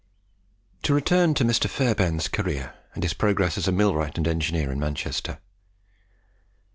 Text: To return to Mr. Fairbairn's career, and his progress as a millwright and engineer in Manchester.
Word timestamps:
To 0.81 0.95
return 0.95 1.35
to 1.35 1.45
Mr. 1.45 1.69
Fairbairn's 1.69 2.27
career, 2.27 2.73
and 2.95 3.03
his 3.03 3.13
progress 3.13 3.55
as 3.55 3.67
a 3.67 3.71
millwright 3.71 4.17
and 4.17 4.27
engineer 4.27 4.71
in 4.71 4.79
Manchester. 4.79 5.37